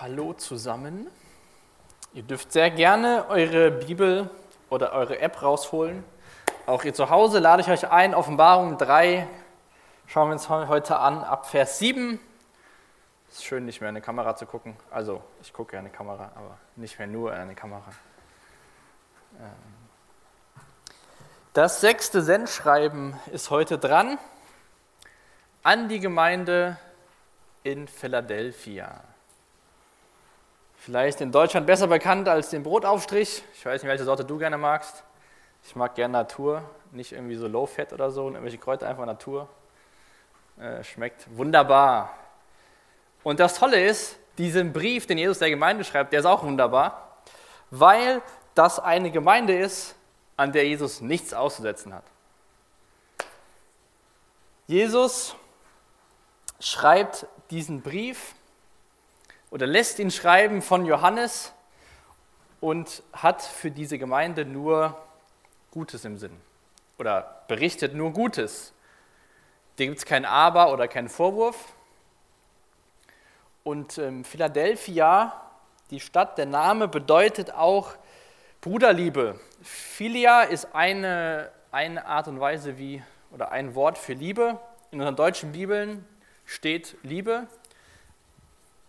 [0.00, 1.08] Hallo zusammen.
[2.14, 4.30] Ihr dürft sehr gerne eure Bibel
[4.70, 6.04] oder eure App rausholen.
[6.66, 9.26] Auch ihr zu Hause lade ich euch ein, Offenbarung 3,
[10.06, 12.20] schauen wir uns heute an, ab Vers 7.
[13.28, 14.76] Es ist schön, nicht mehr in eine Kamera zu gucken.
[14.92, 17.90] Also, ich gucke ja in eine Kamera, aber nicht mehr nur in eine Kamera.
[19.40, 19.50] Ähm.
[21.54, 24.16] Das sechste Sendschreiben ist heute dran
[25.64, 26.76] an die Gemeinde
[27.64, 29.02] in Philadelphia.
[30.80, 33.42] Vielleicht in Deutschland besser bekannt als den Brotaufstrich.
[33.54, 35.04] Ich weiß nicht, welche Sorte du gerne magst.
[35.64, 36.62] Ich mag gerne Natur,
[36.92, 39.48] nicht irgendwie so Low-Fat oder so, und irgendwelche Kräuter, einfach Natur.
[40.58, 42.14] Äh, schmeckt wunderbar.
[43.22, 47.18] Und das Tolle ist, diesen Brief, den Jesus der Gemeinde schreibt, der ist auch wunderbar,
[47.70, 48.22] weil
[48.54, 49.94] das eine Gemeinde ist,
[50.36, 52.04] an der Jesus nichts auszusetzen hat.
[54.68, 55.34] Jesus
[56.60, 58.34] schreibt diesen Brief
[59.50, 61.52] oder lässt ihn schreiben von Johannes
[62.60, 64.96] und hat für diese Gemeinde nur
[65.70, 66.36] Gutes im Sinn
[66.98, 68.72] oder berichtet nur Gutes.
[69.76, 71.72] Da gibt es kein Aber oder keinen Vorwurf.
[73.62, 75.40] Und ähm, Philadelphia,
[75.90, 77.94] die Stadt, der Name bedeutet auch
[78.60, 79.38] Bruderliebe.
[79.62, 84.58] Philia ist eine, eine Art und Weise wie, oder ein Wort für Liebe.
[84.90, 86.04] In unseren deutschen Bibeln
[86.44, 87.46] steht Liebe.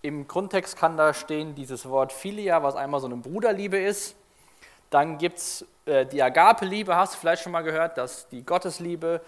[0.02, 4.16] Im Grundtext kann da stehen dieses Wort Philia, was einmal so eine Bruderliebe ist.
[4.89, 8.45] Dann gibt es äh, die Agape-Liebe, hast du vielleicht schon mal gehört, das ist die
[8.45, 9.22] Gottesliebe.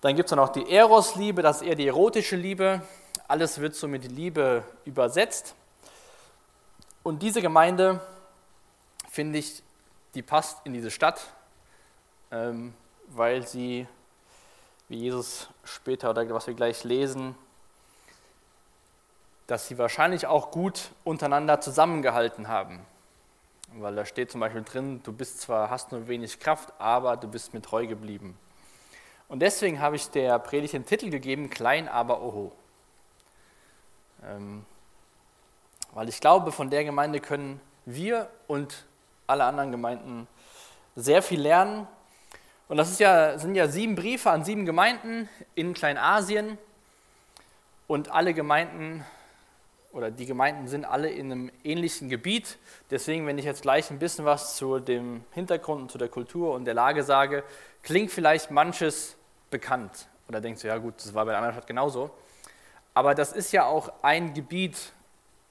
[0.00, 2.82] Dann gibt es noch die Eros-Liebe, das ist eher die erotische Liebe.
[3.26, 5.56] Alles wird so mit Liebe übersetzt.
[7.02, 8.00] Und diese Gemeinde,
[9.10, 9.62] finde ich,
[10.14, 11.20] die passt in diese Stadt,
[12.30, 12.72] ähm,
[13.08, 13.88] weil sie,
[14.88, 17.34] wie Jesus später oder was wir gleich lesen,
[19.48, 22.80] dass sie wahrscheinlich auch gut untereinander zusammengehalten haben.
[23.72, 27.28] Weil da steht zum Beispiel drin, du bist zwar, hast nur wenig Kraft, aber du
[27.28, 28.38] bist mir treu geblieben.
[29.26, 32.52] Und deswegen habe ich der Predigt den Titel gegeben, Klein aber Oho.
[34.24, 34.66] Ähm,
[35.92, 38.84] weil ich glaube, von der Gemeinde können wir und
[39.26, 40.28] alle anderen Gemeinden
[40.94, 41.86] sehr viel lernen.
[42.68, 46.58] Und das ja, sind ja sieben Briefe an sieben Gemeinden in Kleinasien.
[47.86, 49.06] Und alle Gemeinden
[49.92, 52.58] oder die Gemeinden sind alle in einem ähnlichen Gebiet.
[52.90, 56.54] Deswegen, wenn ich jetzt gleich ein bisschen was zu dem Hintergrund und zu der Kultur
[56.54, 57.42] und der Lage sage,
[57.82, 59.16] klingt vielleicht manches
[59.50, 60.08] bekannt.
[60.28, 62.10] Oder denkst du, ja gut, das war bei der anderen Stadt genauso.
[62.92, 64.92] Aber das ist ja auch ein Gebiet,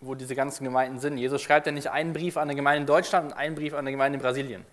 [0.02, 1.18] wo diese ganzen Gemeinden sind.
[1.18, 3.80] Jesus schreibt ja nicht einen Brief an eine Gemeinde in Deutschland und einen Brief an
[3.80, 4.66] eine Gemeinde in Brasilien.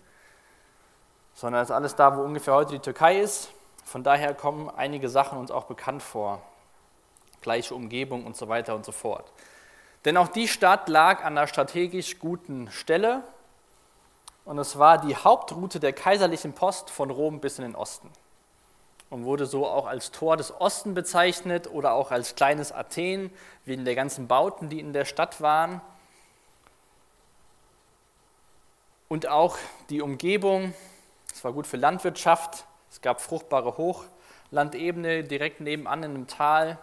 [1.34, 3.50] Sondern das ist alles da, wo ungefähr heute die Türkei ist.
[3.84, 6.42] Von daher kommen einige Sachen uns auch bekannt vor.
[7.40, 9.32] Gleiche Umgebung und so weiter und so fort.
[10.04, 13.22] Denn auch die Stadt lag an einer strategisch guten Stelle
[14.44, 18.10] und es war die Hauptroute der kaiserlichen Post von Rom bis in den Osten
[19.08, 23.30] und wurde so auch als Tor des Osten bezeichnet oder auch als kleines Athen
[23.64, 25.80] wegen der ganzen Bauten, die in der Stadt waren.
[29.08, 29.56] Und auch
[29.88, 30.74] die Umgebung,
[31.32, 36.78] es war gut für Landwirtschaft, es gab fruchtbare Hochlandebene direkt nebenan in einem Tal.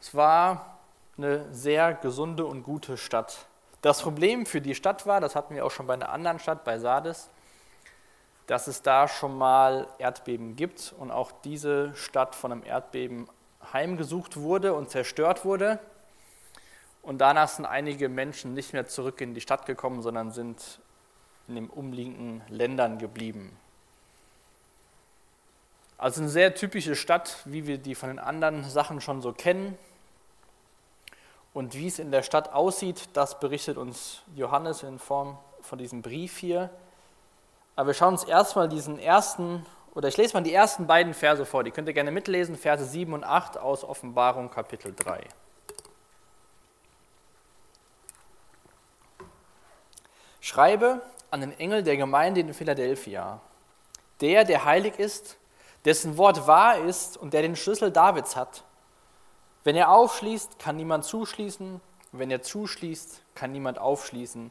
[0.00, 0.71] Es war
[1.16, 3.46] eine sehr gesunde und gute Stadt.
[3.82, 6.64] Das Problem für die Stadt war, das hatten wir auch schon bei einer anderen Stadt,
[6.64, 7.30] bei Sardes,
[8.46, 13.28] dass es da schon mal Erdbeben gibt und auch diese Stadt von einem Erdbeben
[13.72, 15.78] heimgesucht wurde und zerstört wurde.
[17.02, 20.80] Und danach sind einige Menschen nicht mehr zurück in die Stadt gekommen, sondern sind
[21.48, 23.56] in den umliegenden Ländern geblieben.
[25.98, 29.76] Also eine sehr typische Stadt, wie wir die von den anderen Sachen schon so kennen.
[31.54, 36.00] Und wie es in der Stadt aussieht, das berichtet uns Johannes in Form von diesem
[36.00, 36.70] Brief hier.
[37.76, 41.44] Aber wir schauen uns erstmal diesen ersten, oder ich lese mal die ersten beiden Verse
[41.44, 41.62] vor.
[41.62, 45.24] Die könnt ihr gerne mitlesen, Verse 7 und 8 aus Offenbarung Kapitel 3.
[50.40, 53.40] Schreibe an den Engel der Gemeinde in Philadelphia,
[54.20, 55.36] der, der heilig ist,
[55.84, 58.64] dessen Wort wahr ist und der den Schlüssel Davids hat
[59.64, 61.80] wenn er aufschließt, kann niemand zuschließen.
[62.12, 64.50] Wenn er zuschließt, kann niemand aufschließen.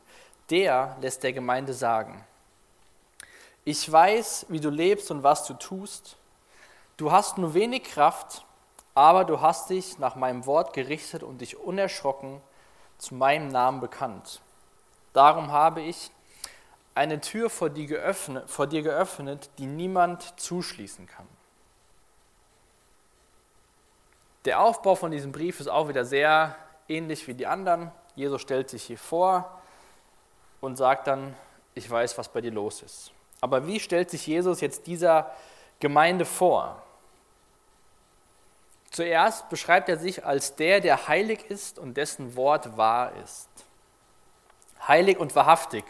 [0.50, 2.26] Der lässt der Gemeinde sagen,
[3.64, 6.18] ich weiß, wie du lebst und was du tust.
[6.98, 8.46] Du hast nur wenig Kraft,
[8.96, 12.42] aber du hast dich nach meinem Wort gerichtet und dich unerschrocken
[12.98, 14.42] zu meinem Namen bekannt.
[15.14, 16.12] Darum habe ich
[16.96, 21.28] eine Tür vor dir geöffnet, vor dir geöffnet die niemand zuschließen kann.
[24.46, 26.56] Der Aufbau von diesem Brief ist auch wieder sehr
[26.88, 27.92] ähnlich wie die anderen.
[28.16, 29.62] Jesus stellt sich hier vor
[30.62, 31.36] und sagt dann,
[31.76, 33.12] ich weiß, was bei dir los ist.
[33.40, 35.32] Aber wie stellt sich Jesus jetzt dieser
[35.80, 36.82] Gemeinde vor?
[38.92, 43.48] Zuerst beschreibt er sich als der, der heilig ist und dessen Wort wahr ist.
[44.88, 45.86] Heilig und wahrhaftig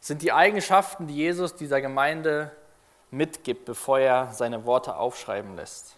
[0.00, 2.50] sind die Eigenschaften, die Jesus dieser Gemeinde
[3.10, 5.96] mitgibt, bevor er seine Worte aufschreiben lässt.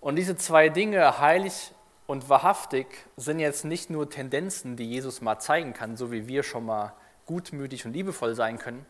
[0.00, 1.72] Und diese zwei Dinge, heilig
[2.06, 2.86] und wahrhaftig,
[3.16, 6.94] sind jetzt nicht nur Tendenzen, die Jesus mal zeigen kann, so wie wir schon mal
[7.26, 8.86] gutmütig und liebevoll sein können,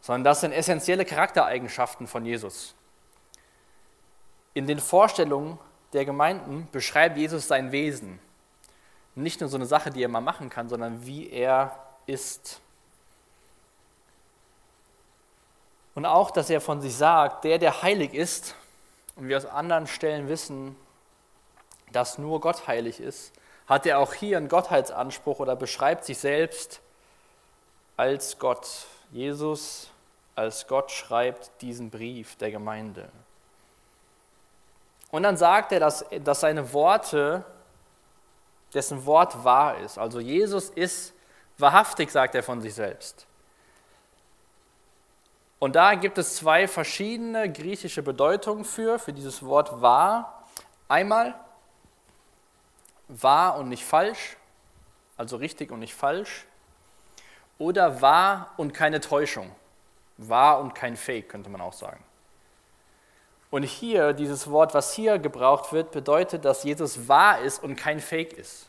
[0.00, 2.74] sondern das sind essentielle Charaktereigenschaften von Jesus.
[4.54, 5.58] In den Vorstellungen
[5.92, 8.18] der Gemeinden beschreibt Jesus sein Wesen.
[9.14, 12.60] Nicht nur so eine Sache, die er mal machen kann, sondern wie er ist.
[15.94, 18.54] Und auch, dass er von sich sagt, der, der heilig ist,
[19.16, 20.76] und wir aus anderen Stellen wissen,
[21.92, 23.32] dass nur Gott heilig ist,
[23.66, 26.80] hat er auch hier einen Gottheitsanspruch oder beschreibt sich selbst
[27.96, 28.86] als Gott.
[29.10, 29.90] Jesus
[30.34, 33.08] als Gott schreibt diesen Brief der Gemeinde.
[35.10, 37.44] Und dann sagt er, dass, dass seine Worte,
[38.74, 39.98] dessen Wort wahr ist.
[39.98, 41.14] Also Jesus ist
[41.56, 43.26] wahrhaftig, sagt er von sich selbst.
[45.58, 50.44] Und da gibt es zwei verschiedene griechische Bedeutungen für, für dieses Wort wahr.
[50.88, 51.34] Einmal
[53.08, 54.36] wahr und nicht falsch,
[55.16, 56.46] also richtig und nicht falsch.
[57.58, 59.50] Oder wahr und keine Täuschung.
[60.18, 62.02] Wahr und kein Fake, könnte man auch sagen.
[63.50, 68.00] Und hier, dieses Wort, was hier gebraucht wird, bedeutet, dass Jesus wahr ist und kein
[68.00, 68.68] Fake ist.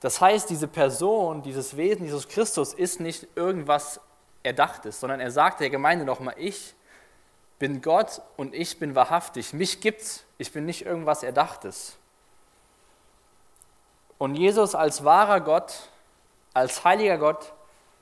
[0.00, 4.00] Das heißt, diese Person, dieses Wesen, Jesus Christus ist nicht irgendwas
[4.42, 6.74] Erdachtes, sondern er sagt der Gemeinde nochmal, ich
[7.58, 9.52] bin Gott und ich bin wahrhaftig.
[9.52, 11.96] Mich gibt's, ich bin nicht irgendwas Erdachtes.
[14.18, 15.90] Und Jesus als wahrer Gott,
[16.54, 17.52] als heiliger Gott,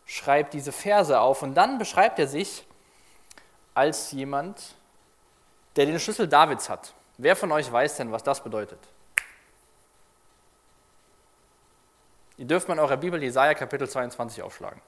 [0.06, 2.66] schreibt diese Verse auf und dann beschreibt er sich
[3.74, 4.74] als jemand,
[5.76, 6.94] der den Schlüssel Davids hat.
[7.16, 8.80] Wer von euch weiß denn, was das bedeutet?
[12.38, 14.80] Ihr dürft mal in eurer Bibel Jesaja Kapitel 22 aufschlagen.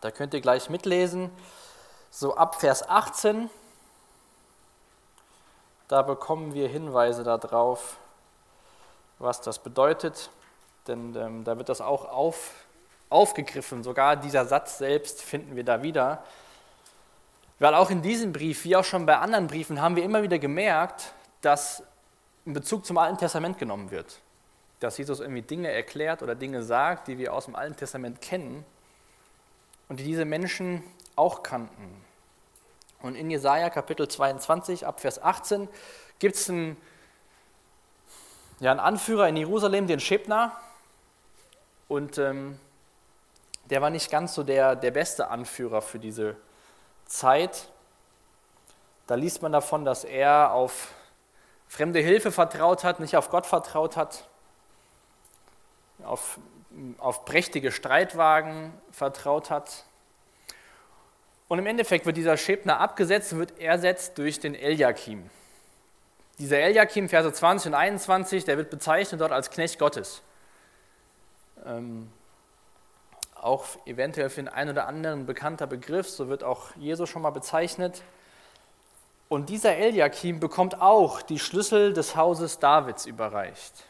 [0.00, 1.30] Da könnt ihr gleich mitlesen,
[2.10, 3.48] so ab Vers 18.
[5.88, 7.96] Da bekommen wir Hinweise darauf,
[9.18, 10.30] was das bedeutet,
[10.86, 12.52] denn ähm, da wird das auch auf,
[13.08, 13.82] aufgegriffen.
[13.82, 16.22] Sogar dieser Satz selbst finden wir da wieder.
[17.58, 20.38] Weil auch in diesem Brief, wie auch schon bei anderen Briefen, haben wir immer wieder
[20.38, 21.82] gemerkt, dass
[22.44, 24.20] in Bezug zum Alten Testament genommen wird.
[24.80, 28.66] Dass Jesus irgendwie Dinge erklärt oder Dinge sagt, die wir aus dem Alten Testament kennen
[29.88, 30.82] und die diese Menschen
[31.14, 32.04] auch kannten.
[33.02, 35.68] Und in Jesaja Kapitel 22 ab Vers 18
[36.18, 36.76] gibt es einen,
[38.60, 40.52] ja, einen Anführer in Jerusalem, den Schebner.
[41.88, 42.58] Und ähm,
[43.66, 46.36] der war nicht ganz so der, der beste Anführer für diese
[47.04, 47.68] Zeit.
[49.06, 50.92] Da liest man davon, dass er auf
[51.68, 54.28] fremde Hilfe vertraut hat, nicht auf Gott vertraut hat,
[56.02, 56.38] auf
[56.98, 59.84] auf prächtige Streitwagen vertraut hat.
[61.48, 65.30] Und im Endeffekt wird dieser Schäbner abgesetzt und wird ersetzt durch den Eliakim.
[66.38, 70.22] Dieser Eliakim, Verse 20 und 21, der wird bezeichnet dort als Knecht Gottes.
[71.64, 72.10] Ähm,
[73.34, 77.30] auch eventuell für den einen oder anderen bekannter Begriff, so wird auch Jesus schon mal
[77.30, 78.02] bezeichnet.
[79.28, 83.84] Und dieser Eliakim bekommt auch die Schlüssel des Hauses Davids überreicht.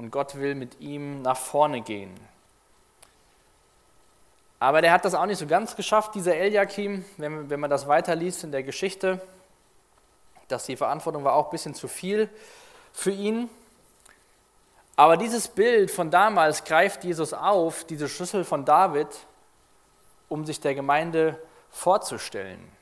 [0.00, 2.18] Und Gott will mit ihm nach vorne gehen.
[4.58, 7.86] Aber der hat das auch nicht so ganz geschafft, dieser Eliakim, wenn, wenn man das
[7.86, 9.20] weiterliest in der Geschichte,
[10.48, 12.30] dass die Verantwortung war auch ein bisschen zu viel
[12.94, 13.50] für ihn.
[14.96, 19.08] Aber dieses Bild von damals greift Jesus auf, diese Schlüssel von David,
[20.30, 21.38] um sich der Gemeinde
[21.68, 22.72] vorzustellen.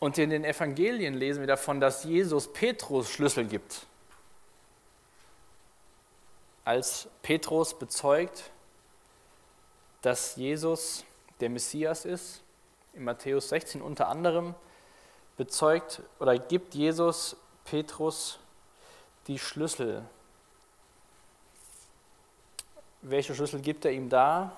[0.00, 3.86] Und in den Evangelien lesen wir davon, dass Jesus Petrus Schlüssel gibt.
[6.64, 8.50] Als Petrus bezeugt,
[10.00, 11.04] dass Jesus
[11.40, 12.42] der Messias ist,
[12.94, 14.54] in Matthäus 16 unter anderem,
[15.36, 18.38] bezeugt oder gibt Jesus Petrus
[19.26, 20.04] die Schlüssel.
[23.02, 24.56] Welche Schlüssel gibt er ihm da?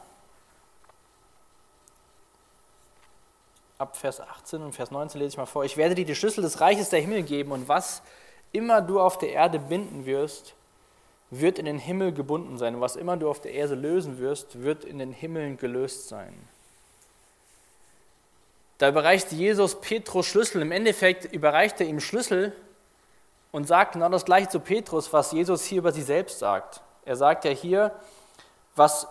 [3.83, 5.65] Ab Vers 18 und Vers 19 lese ich mal vor.
[5.65, 8.01] Ich werde dir die Schlüssel des Reiches der Himmel geben und was
[8.53, 10.55] immer du auf der Erde binden wirst,
[11.31, 12.77] wird in den Himmel gebunden sein.
[12.77, 16.33] Und was immer du auf der Erde lösen wirst, wird in den Himmeln gelöst sein.
[18.79, 20.63] Da überreicht Jesus Petrus Schlüssel.
[20.63, 22.53] Im Endeffekt überreicht er ihm Schlüssel
[23.51, 26.83] und sagt genau das gleiche zu Petrus, was Jesus hier über sich selbst sagt.
[27.05, 27.93] Er sagt ja hier,
[28.77, 29.09] was,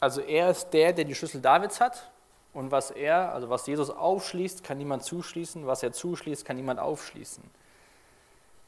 [0.00, 2.10] also er ist der, der die Schlüssel Davids hat.
[2.56, 5.66] Und was er, also was Jesus aufschließt, kann niemand zuschließen.
[5.66, 7.44] Was er zuschließt, kann niemand aufschließen.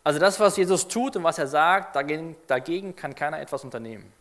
[0.05, 4.13] Also das, was Jesus tut und was er sagt, dagegen, dagegen kann keiner etwas unternehmen.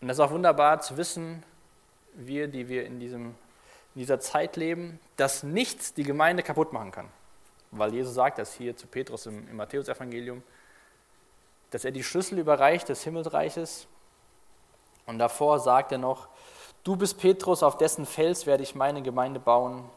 [0.00, 1.44] Und das ist auch wunderbar zu wissen,
[2.14, 3.26] wir, die wir in, diesem,
[3.94, 7.08] in dieser Zeit leben, dass nichts die Gemeinde kaputt machen kann.
[7.70, 10.42] Weil Jesus sagt das hier zu Petrus im, im Matthäusevangelium,
[11.70, 13.86] dass er die Schlüssel überreicht des Himmelreiches.
[15.06, 16.28] Und davor sagt er noch,
[16.82, 19.88] du bist Petrus, auf dessen Fels werde ich meine Gemeinde bauen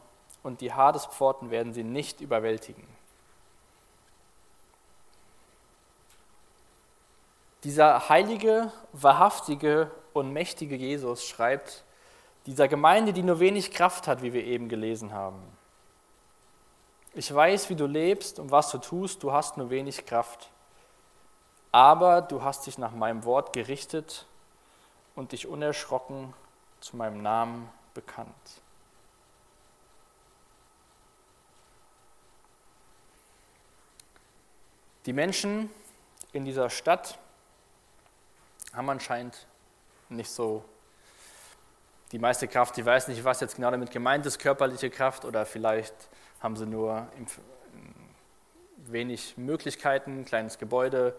[0.42, 2.86] und die Hadespforten werden sie nicht überwältigen.
[7.64, 11.84] Dieser heilige, wahrhaftige und mächtige Jesus schreibt
[12.46, 15.42] dieser Gemeinde, die nur wenig Kraft hat, wie wir eben gelesen haben.
[17.14, 20.50] Ich weiß, wie du lebst und was du tust, du hast nur wenig Kraft.
[21.72, 24.26] Aber du hast dich nach meinem Wort gerichtet
[25.18, 26.32] und dich unerschrocken
[26.80, 28.32] zu meinem Namen bekannt.
[35.06, 35.70] Die Menschen
[36.32, 37.18] in dieser Stadt
[38.72, 39.46] haben anscheinend
[40.08, 40.64] nicht so
[42.12, 42.78] die meiste Kraft.
[42.78, 45.94] Ich weiß nicht, was jetzt genau damit gemeint ist, körperliche Kraft, oder vielleicht
[46.40, 47.08] haben sie nur
[48.76, 51.18] wenig Möglichkeiten, ein kleines Gebäude.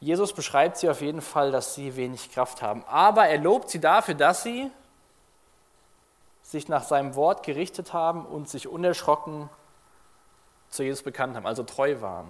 [0.00, 2.84] Jesus beschreibt sie auf jeden Fall, dass sie wenig Kraft haben.
[2.86, 4.70] Aber er lobt sie dafür, dass sie
[6.42, 9.50] sich nach seinem Wort gerichtet haben und sich unerschrocken
[10.70, 12.28] zu Jesus bekannt haben, also treu waren.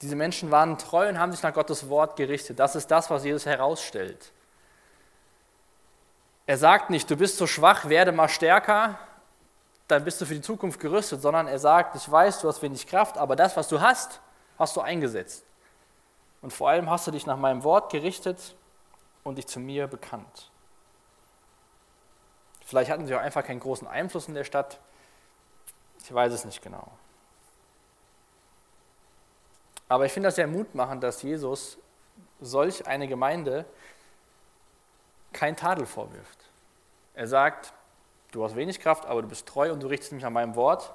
[0.00, 2.58] Diese Menschen waren treu und haben sich nach Gottes Wort gerichtet.
[2.58, 4.32] Das ist das, was Jesus herausstellt.
[6.46, 8.98] Er sagt nicht, du bist so schwach, werde mal stärker,
[9.88, 12.86] dann bist du für die Zukunft gerüstet, sondern er sagt, ich weiß, du hast wenig
[12.86, 14.20] Kraft, aber das, was du hast,
[14.58, 15.44] hast du eingesetzt.
[16.42, 18.54] Und vor allem hast du dich nach meinem Wort gerichtet
[19.22, 20.50] und dich zu mir bekannt.
[22.64, 24.80] Vielleicht hatten sie auch einfach keinen großen Einfluss in der Stadt,
[26.02, 26.86] ich weiß es nicht genau.
[29.88, 31.78] Aber ich finde das sehr mutmachend, dass Jesus
[32.40, 33.64] solch eine Gemeinde
[35.32, 36.38] kein Tadel vorwirft.
[37.14, 37.72] Er sagt,
[38.32, 40.92] du hast wenig Kraft, aber du bist treu und du richtest mich an meinem Wort.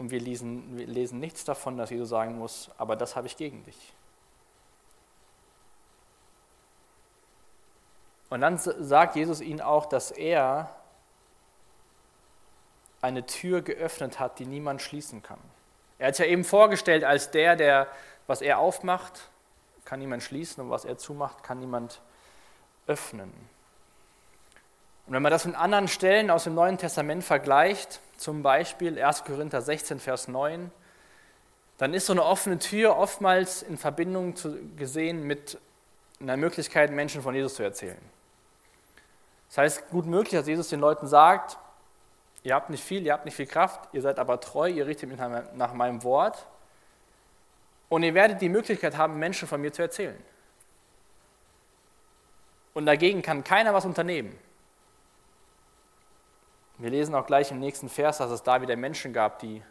[0.00, 3.36] Und wir lesen, wir lesen nichts davon, dass Jesus sagen muss, aber das habe ich
[3.36, 3.92] gegen dich.
[8.30, 10.74] Und dann sagt Jesus ihnen auch, dass er
[13.02, 15.38] eine Tür geöffnet hat, die niemand schließen kann.
[15.98, 17.86] Er hat sich ja eben vorgestellt als der, der,
[18.26, 19.28] was er aufmacht,
[19.84, 22.00] kann niemand schließen und was er zumacht, kann niemand
[22.86, 23.30] öffnen.
[25.10, 29.24] Und wenn man das mit anderen Stellen aus dem Neuen Testament vergleicht, zum Beispiel 1.
[29.24, 30.70] Korinther 16, Vers 9,
[31.78, 35.58] dann ist so eine offene Tür oftmals in Verbindung zu, gesehen mit
[36.20, 37.98] einer Möglichkeit, Menschen von Jesus zu erzählen.
[39.48, 41.58] Das heißt, gut möglich, dass Jesus den Leuten sagt,
[42.44, 45.10] Ihr habt nicht viel, ihr habt nicht viel Kraft, ihr seid aber treu, ihr richtet
[45.10, 46.46] mich nach meinem Wort.
[47.88, 50.16] Und ihr werdet die Möglichkeit haben, Menschen von mir zu erzählen.
[52.72, 54.38] Und dagegen kann keiner was unternehmen.
[56.80, 59.62] Wir lesen auch gleich im nächsten Vers, dass es da wieder Menschen gab, die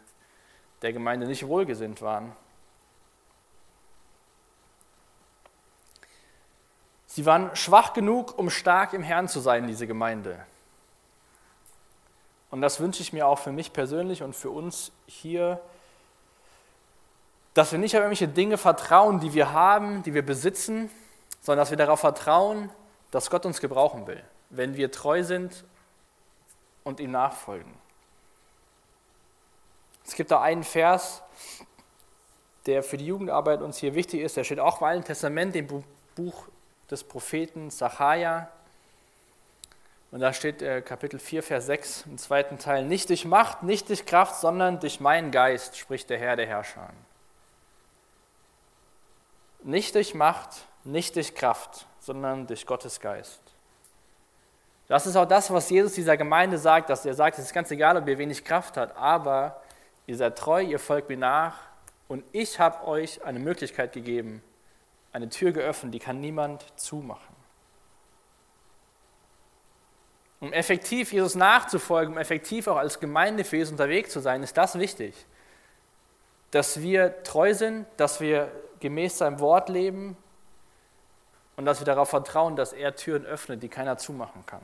[0.80, 2.36] der Gemeinde nicht wohlgesinnt waren.
[7.06, 10.38] Sie waren schwach genug, um stark im Herrn zu sein, diese Gemeinde.
[12.52, 15.60] Und das wünsche ich mir auch für mich persönlich und für uns hier,
[17.54, 20.88] dass wir nicht auf irgendwelche Dinge vertrauen, die wir haben, die wir besitzen,
[21.40, 22.70] sondern dass wir darauf vertrauen,
[23.10, 25.64] dass Gott uns gebrauchen will, wenn wir treu sind
[26.84, 27.72] und ihm nachfolgen.
[30.04, 31.22] Es gibt da einen Vers,
[32.66, 34.36] der für die Jugendarbeit uns hier wichtig ist.
[34.36, 35.84] Der steht auch im Alten Testament, im
[36.14, 36.48] Buch
[36.90, 38.50] des Propheten Sacharja.
[40.10, 43.88] Und da steht äh, Kapitel 4, Vers 6 im zweiten Teil, nicht durch Macht, nicht
[43.88, 46.90] durch Kraft, sondern durch meinen Geist, spricht der Herr der Herrscher.
[49.62, 53.40] Nicht durch Macht, nicht durch Kraft, sondern durch Gottes Geist.
[54.90, 57.70] Das ist auch das, was Jesus dieser Gemeinde sagt, dass er sagt, es ist ganz
[57.70, 59.62] egal, ob ihr wenig Kraft habt, aber
[60.08, 61.58] ihr seid treu, ihr folgt mir nach
[62.08, 64.42] und ich habe euch eine Möglichkeit gegeben,
[65.12, 67.36] eine Tür geöffnet, die kann niemand zumachen.
[70.40, 74.56] Um effektiv Jesus nachzufolgen, um effektiv auch als Gemeinde für Jesus unterwegs zu sein, ist
[74.56, 75.14] das wichtig.
[76.50, 80.16] Dass wir treu sind, dass wir gemäß seinem Wort leben
[81.54, 84.62] und dass wir darauf vertrauen, dass er Türen öffnet, die keiner zumachen kann.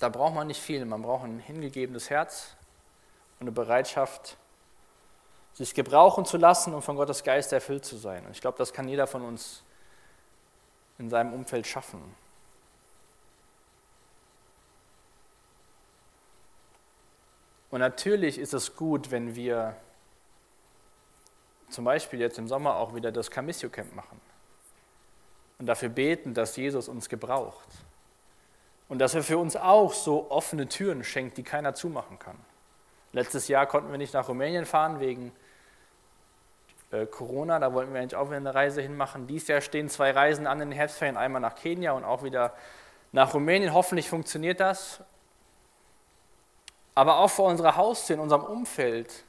[0.00, 2.56] Da braucht man nicht viel, man braucht ein hingegebenes Herz
[3.38, 4.38] und eine Bereitschaft,
[5.52, 8.24] sich gebrauchen zu lassen und von Gottes Geist erfüllt zu sein.
[8.24, 9.62] Und ich glaube, das kann jeder von uns
[10.98, 12.00] in seinem Umfeld schaffen.
[17.70, 19.76] Und natürlich ist es gut, wenn wir
[21.68, 24.20] zum Beispiel jetzt im Sommer auch wieder das Camisio Camp machen
[25.58, 27.68] und dafür beten, dass Jesus uns gebraucht
[28.90, 32.36] und dass er für uns auch so offene Türen schenkt, die keiner zumachen kann.
[33.12, 35.32] Letztes Jahr konnten wir nicht nach Rumänien fahren wegen
[36.90, 39.28] äh, Corona, da wollten wir eigentlich auch wieder eine Reise hinmachen.
[39.28, 42.52] Dieses Jahr stehen zwei Reisen an in den Herbstferien, einmal nach Kenia und auch wieder
[43.12, 43.72] nach Rumänien.
[43.72, 45.00] Hoffentlich funktioniert das.
[46.96, 49.24] Aber auch vor unserer Haustür, in unserem Umfeld,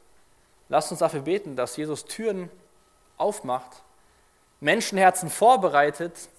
[0.70, 2.50] lasst uns dafür beten, dass Jesus Türen
[3.18, 3.84] aufmacht,
[4.60, 6.30] Menschenherzen vorbereitet,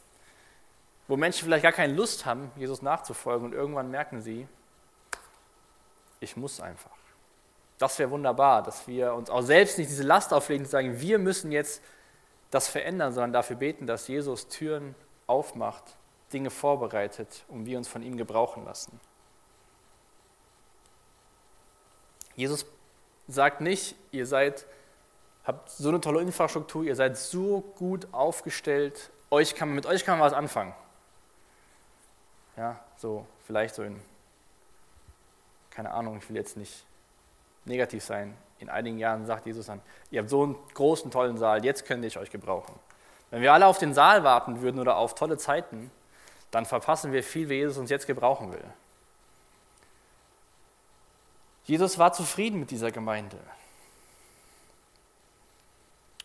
[1.13, 4.49] wo Menschen vielleicht gar keine Lust haben, Jesus nachzufolgen und irgendwann merken sie,
[6.21, 6.97] ich muss einfach.
[7.77, 11.19] Das wäre wunderbar, dass wir uns auch selbst nicht diese Last auflegen und sagen, wir
[11.19, 11.83] müssen jetzt
[12.51, 14.95] das verändern, sondern dafür beten, dass Jesus Türen
[15.27, 15.85] aufmacht,
[16.33, 18.99] Dinge vorbereitet und wir uns von ihm gebrauchen lassen.
[22.37, 22.65] Jesus
[23.29, 24.65] sagt nicht, ihr seid,
[25.45, 30.19] habt so eine tolle Infrastruktur, ihr seid so gut aufgestellt, euch kann, mit euch kann
[30.19, 30.73] man was anfangen.
[32.57, 34.01] Ja, so, vielleicht so in,
[35.71, 36.85] keine Ahnung, ich will jetzt nicht
[37.65, 38.37] negativ sein.
[38.59, 39.81] In einigen Jahren sagt Jesus dann,
[40.11, 42.75] ihr habt so einen großen, tollen Saal, jetzt könnte ich euch gebrauchen.
[43.31, 45.91] Wenn wir alle auf den Saal warten würden oder auf tolle Zeiten,
[46.51, 48.65] dann verpassen wir viel, wie Jesus uns jetzt gebrauchen will.
[51.65, 53.39] Jesus war zufrieden mit dieser Gemeinde.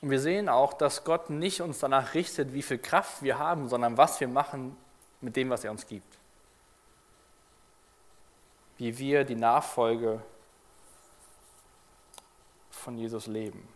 [0.02, 3.70] Und wir sehen auch, dass Gott nicht uns danach richtet, wie viel Kraft wir haben,
[3.70, 4.76] sondern was wir machen
[5.22, 6.17] mit dem, was er uns gibt.
[8.78, 10.22] Wie wir die Nachfolge
[12.70, 13.68] von Jesus leben.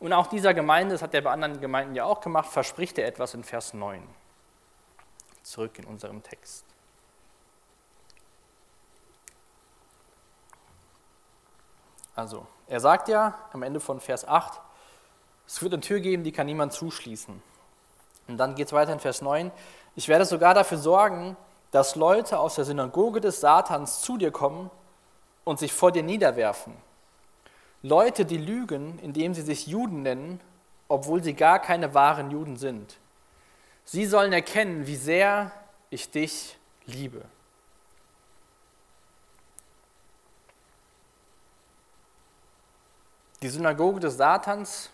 [0.00, 3.06] Und auch dieser Gemeinde, das hat er bei anderen Gemeinden ja auch gemacht, verspricht er
[3.06, 4.06] etwas in Vers 9.
[5.42, 6.64] Zurück in unserem Text.
[12.14, 14.60] Also, er sagt ja am Ende von Vers 8,
[15.46, 17.42] es wird eine Tür geben, die kann niemand zuschließen.
[18.28, 19.50] Und dann geht es weiter in Vers 9.
[19.96, 21.36] Ich werde sogar dafür sorgen,
[21.74, 24.70] dass Leute aus der Synagoge des Satans zu dir kommen
[25.42, 26.72] und sich vor dir niederwerfen
[27.82, 30.40] Leute, die lügen, indem sie sich Juden nennen,
[30.86, 32.96] obwohl sie gar keine wahren Juden sind.
[33.84, 35.50] Sie sollen erkennen, wie sehr
[35.90, 36.56] ich dich
[36.86, 37.22] liebe.
[43.42, 44.90] Die Synagoge des Satans,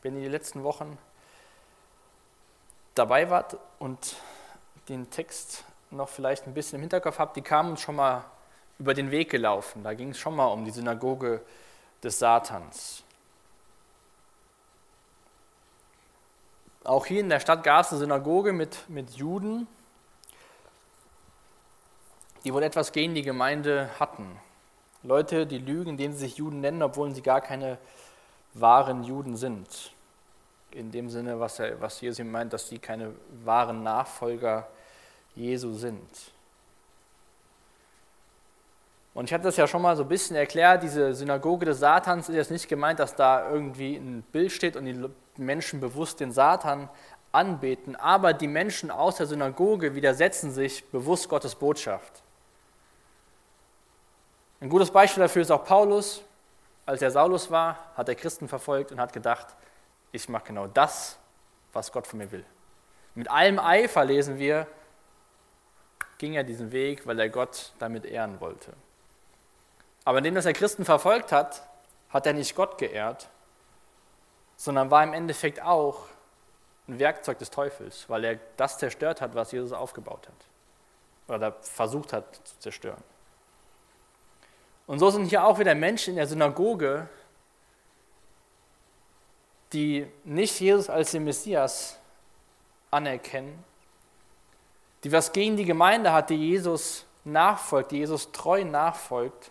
[0.00, 0.96] wenn ihr die letzten Wochen
[2.94, 4.16] dabei wart und
[4.88, 8.24] den Text noch vielleicht ein bisschen im Hinterkopf habt, die kamen uns schon mal
[8.78, 9.82] über den Weg gelaufen.
[9.82, 11.40] Da ging es schon mal um die Synagoge
[12.02, 13.02] des Satans.
[16.84, 19.66] Auch hier in der Stadt gab es eine Synagoge mit, mit Juden,
[22.44, 24.40] die wohl etwas gegen die Gemeinde hatten.
[25.02, 27.78] Leute, die lügen, indem sie sich Juden nennen, obwohl sie gar keine
[28.54, 29.92] wahren Juden sind.
[30.70, 33.12] In dem Sinne, was, er, was Jesus meint, dass sie keine
[33.44, 34.68] wahren Nachfolger
[35.38, 36.08] Jesu sind.
[39.14, 42.28] Und ich hatte das ja schon mal so ein bisschen erklärt, diese Synagoge des Satans
[42.28, 46.30] ist jetzt nicht gemeint, dass da irgendwie ein Bild steht und die Menschen bewusst den
[46.30, 46.88] Satan
[47.32, 52.22] anbeten, aber die Menschen aus der Synagoge widersetzen sich bewusst Gottes Botschaft.
[54.60, 56.22] Ein gutes Beispiel dafür ist auch Paulus.
[56.86, 59.48] Als er Saulus war, hat er Christen verfolgt und hat gedacht,
[60.10, 61.18] ich mache genau das,
[61.72, 62.44] was Gott von mir will.
[63.14, 64.66] Mit allem Eifer lesen wir,
[66.18, 68.72] ging er diesen Weg, weil er Gott damit ehren wollte.
[70.04, 71.62] Aber indem er Christen verfolgt hat,
[72.10, 73.28] hat er nicht Gott geehrt,
[74.56, 76.06] sondern war im Endeffekt auch
[76.88, 81.34] ein Werkzeug des Teufels, weil er das zerstört hat, was Jesus aufgebaut hat.
[81.34, 83.02] Oder versucht hat zu zerstören.
[84.86, 87.06] Und so sind hier auch wieder Menschen in der Synagoge,
[89.74, 91.98] die nicht Jesus als den Messias
[92.90, 93.62] anerkennen,
[95.08, 99.50] die was gegen die Gemeinde hat, die Jesus nachfolgt, die Jesus treu nachfolgt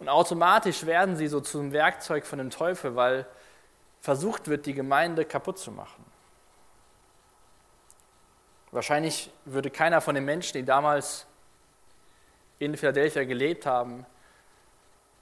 [0.00, 3.24] und automatisch werden sie so zum Werkzeug von dem Teufel, weil
[4.00, 6.04] versucht wird, die Gemeinde kaputt zu machen.
[8.72, 11.26] Wahrscheinlich würde keiner von den Menschen, die damals
[12.58, 14.04] in Philadelphia gelebt haben,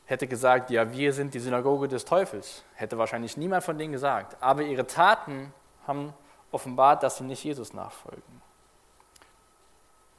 [0.07, 2.65] hätte gesagt, ja, wir sind die Synagoge des Teufels.
[2.77, 4.39] Hätte wahrscheinlich niemand von denen gesagt.
[4.41, 5.53] Aber ihre Taten
[5.87, 6.15] haben
[6.51, 8.40] offenbart, dass sie nicht Jesus nachfolgen.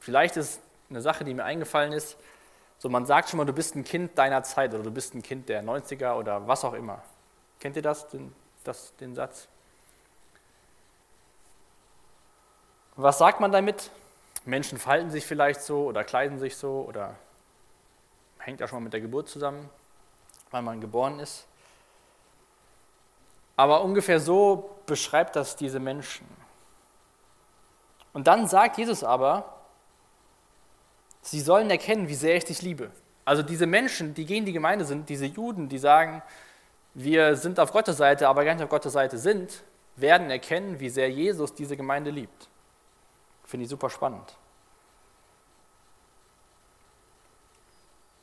[0.02, 2.18] Vielleicht ist eine Sache, die mir eingefallen ist,
[2.80, 5.22] so man sagt schon mal, du bist ein Kind deiner Zeit oder du bist ein
[5.22, 7.04] Kind der 90er oder was auch immer.
[7.60, 8.34] Kennt ihr das, den,
[8.64, 9.48] das, den Satz?
[12.96, 13.92] Was sagt man damit?
[14.44, 17.16] Menschen falten sich vielleicht so oder kleiden sich so oder
[18.40, 19.70] hängt ja schon mal mit der Geburt zusammen,
[20.50, 21.46] weil man geboren ist.
[23.56, 26.28] Aber ungefähr so beschreibt das diese Menschen.
[28.14, 29.61] Und dann sagt Jesus aber,
[31.22, 32.92] sie sollen erkennen, wie sehr ich dich liebe.
[33.26, 36.22] Also diese Menschen, die gegen die Gemeinde sind, diese Juden, die sagen,
[36.94, 39.64] wir sind auf Gottes Seite, aber gar nicht auf Gottes Seite sind,
[39.96, 42.50] werden erkennen, wie sehr Jesus diese Gemeinde liebt.
[43.46, 44.36] Finde ich super spannend.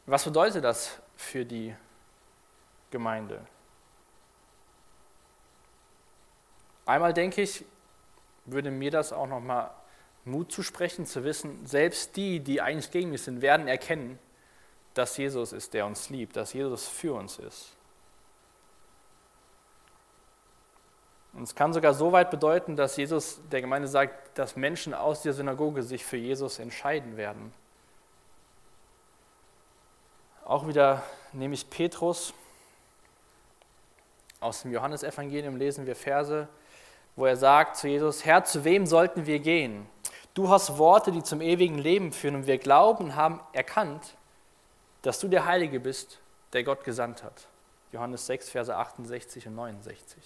[0.06, 1.74] Was bedeutet das für die
[2.90, 3.46] Gemeinde?
[6.87, 7.64] Einmal denke ich,
[8.46, 9.70] würde mir das auch nochmal
[10.30, 14.18] Mut zu sprechen, zu wissen, selbst die, die eigentlich gegen mich sind, werden erkennen,
[14.94, 17.72] dass Jesus ist, der uns liebt, dass Jesus für uns ist.
[21.32, 25.22] Und es kann sogar so weit bedeuten, dass Jesus der Gemeinde sagt, dass Menschen aus
[25.22, 27.52] der Synagoge sich für Jesus entscheiden werden.
[30.44, 32.32] Auch wieder nehme ich Petrus.
[34.40, 36.48] Aus dem Johannesevangelium lesen wir Verse,
[37.16, 39.86] wo er sagt zu Jesus, Herr, zu wem sollten wir gehen?
[40.34, 44.16] Du hast Worte, die zum ewigen Leben führen und wir glauben haben erkannt,
[45.02, 46.20] dass du der Heilige bist,
[46.52, 47.48] der Gott gesandt hat.
[47.92, 50.22] Johannes 6, Verse 68 und 69.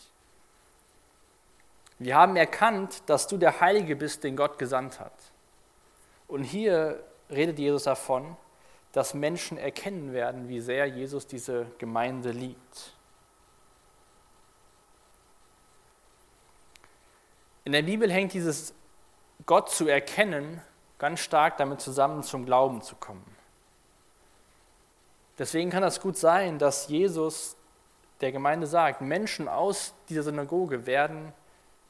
[1.99, 5.13] Wir haben erkannt, dass du der Heilige bist, den Gott gesandt hat.
[6.27, 8.37] Und hier redet Jesus davon,
[8.93, 12.95] dass Menschen erkennen werden, wie sehr Jesus diese Gemeinde liebt.
[17.65, 18.75] In der Bibel hängt dieses
[19.47, 20.61] Gott zu erkennen
[20.99, 23.25] ganz stark damit zusammen, zum Glauben zu kommen.
[25.39, 27.57] Deswegen kann das gut sein, dass Jesus
[28.21, 31.33] der Gemeinde sagt, Menschen aus dieser Synagoge werden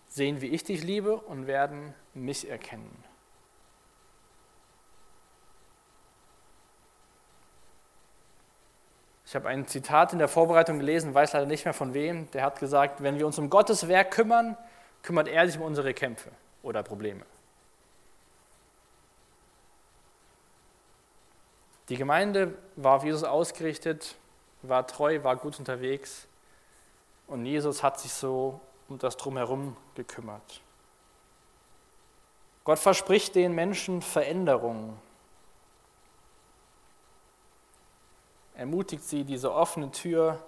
[0.08, 3.04] sehen, wie ich dich liebe und werden mich erkennen.
[9.26, 12.30] Ich habe ein Zitat in der Vorbereitung gelesen, weiß leider nicht mehr von wem.
[12.32, 14.56] Der hat gesagt, wenn wir uns um Gottes Werk kümmern,
[15.02, 16.30] kümmert er sich um unsere Kämpfe
[16.62, 17.24] oder Probleme.
[21.92, 24.14] Die Gemeinde war auf Jesus ausgerichtet,
[24.62, 26.26] war treu, war gut unterwegs
[27.26, 30.62] und Jesus hat sich so um das Drumherum gekümmert.
[32.64, 34.98] Gott verspricht den Menschen Veränderungen
[38.54, 40.42] ermutigt sie, diese offene Tür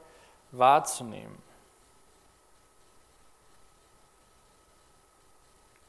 [0.51, 1.37] wahrzunehmen.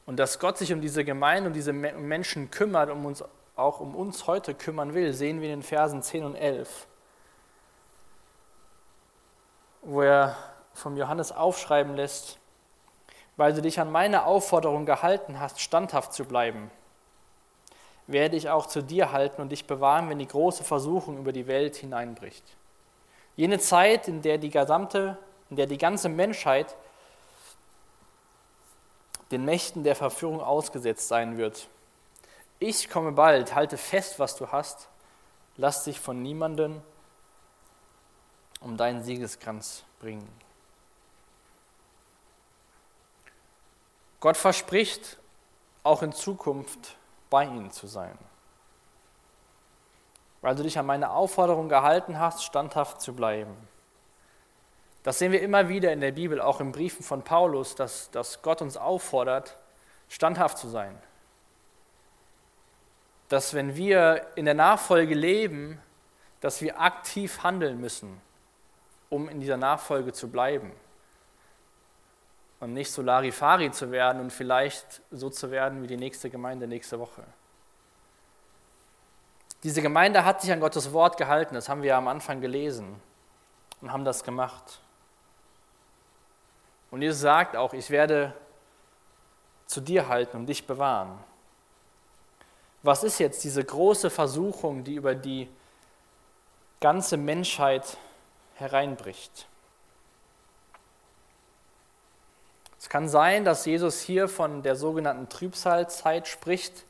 [0.04, 3.24] Und dass Gott sich um diese Gemeinde, um diese Menschen kümmert, um uns
[3.56, 6.86] auch um uns heute kümmern will, sehen wir in den Versen 10 und 11,
[9.82, 10.36] wo er
[10.74, 12.38] vom Johannes aufschreiben lässt,
[13.36, 16.70] weil du dich an meine Aufforderung gehalten hast, standhaft zu bleiben
[18.06, 21.46] werde ich auch zu dir halten und dich bewahren, wenn die große Versuchung über die
[21.46, 22.44] Welt hineinbricht.
[23.34, 25.18] Jene Zeit, in der die gesamte,
[25.50, 26.76] in der die ganze Menschheit
[29.30, 31.68] den Mächten der Verführung ausgesetzt sein wird.
[32.58, 34.88] Ich komme bald, halte fest, was du hast,
[35.56, 36.82] lass dich von niemanden
[38.60, 40.28] um deinen Siegeskranz bringen.
[44.20, 45.18] Gott verspricht
[45.82, 46.96] auch in Zukunft
[47.30, 48.18] bei ihnen zu sein.
[50.40, 53.56] Weil du dich an meine Aufforderung gehalten hast, standhaft zu bleiben.
[55.02, 58.42] Das sehen wir immer wieder in der Bibel, auch in Briefen von Paulus, dass, dass
[58.42, 59.56] Gott uns auffordert,
[60.08, 61.00] standhaft zu sein.
[63.28, 65.80] Dass wenn wir in der Nachfolge leben,
[66.40, 68.20] dass wir aktiv handeln müssen,
[69.08, 70.72] um in dieser Nachfolge zu bleiben
[72.60, 76.66] und nicht so Larifari zu werden und vielleicht so zu werden wie die nächste Gemeinde
[76.66, 77.24] nächste Woche.
[79.62, 83.00] Diese Gemeinde hat sich an Gottes Wort gehalten, das haben wir am Anfang gelesen
[83.80, 84.80] und haben das gemacht.
[86.90, 88.32] Und Jesus sagt auch, ich werde
[89.66, 91.18] zu dir halten und dich bewahren.
[92.86, 95.48] Was ist jetzt diese große Versuchung, die über die
[96.78, 97.96] ganze Menschheit
[98.54, 99.48] hereinbricht?
[102.78, 106.84] Es kann sein, dass Jesus hier von der sogenannten Trübsalzeit spricht.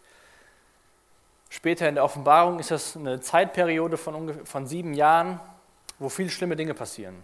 [1.49, 5.41] Später in der Offenbarung ist das eine Zeitperiode von, ungefähr, von sieben Jahren,
[5.99, 7.17] wo viele schlimme Dinge passieren.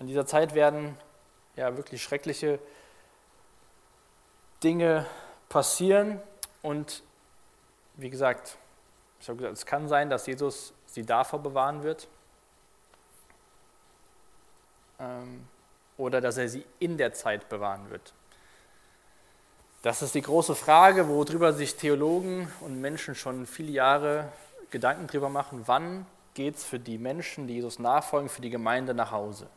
[0.00, 0.96] In dieser Zeit werden
[1.54, 2.79] ja wirklich schreckliche Dinge
[5.48, 6.20] passieren
[6.62, 7.02] und
[7.96, 8.56] wie gesagt,
[9.20, 12.08] ich habe gesagt, es kann sein, dass Jesus sie davor bewahren wird
[14.98, 15.46] ähm,
[15.96, 18.12] oder dass er sie in der Zeit bewahren wird.
[19.82, 24.30] Das ist die große Frage, worüber sich Theologen und Menschen schon viele Jahre
[24.70, 25.62] Gedanken drüber machen.
[25.66, 29.48] Wann geht es für die Menschen, die Jesus nachfolgen, für die Gemeinde nach Hause?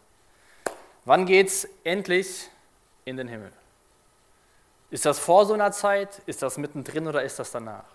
[1.06, 2.50] Wann geht es endlich
[3.04, 3.52] in den Himmel?
[4.94, 6.22] Ist das vor so einer Zeit?
[6.28, 7.86] Ist das mittendrin oder ist das danach?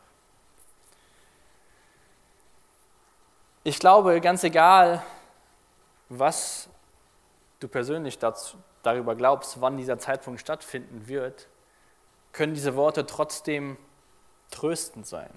[3.63, 5.05] Ich glaube, ganz egal,
[6.09, 6.69] was
[7.61, 11.47] du persönlich dazu, darüber glaubst, wann dieser Zeitpunkt stattfinden wird,
[12.33, 13.77] können diese Worte trotzdem
[14.51, 15.31] tröstend sein.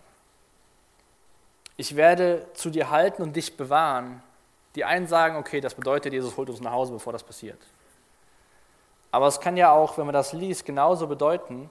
[1.78, 4.24] Ich werde zu dir halten und dich bewahren.
[4.74, 7.60] Die einen sagen, okay, das bedeutet, Jesus holt uns nach Hause, bevor das passiert.
[9.12, 11.70] Aber es kann ja auch, wenn man das liest, genauso bedeuten,